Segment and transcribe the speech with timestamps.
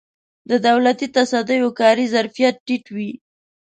[0.49, 3.11] د دولتي تصدیو کاري ظرفیت ټیټ وي.